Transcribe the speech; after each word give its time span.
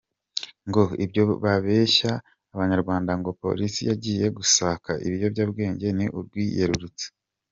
Ngo 0.67 0.83
ibyo 1.03 1.23
babeshya 1.43 2.11
abanyarwanda 2.53 3.11
ngo 3.19 3.29
polisi 3.43 3.81
yagiye 3.89 4.25
gusaka 4.37 4.91
ibiyobyabwenge 5.07 5.87
ni 5.97 6.05
urwiyerurutso. 6.17 7.07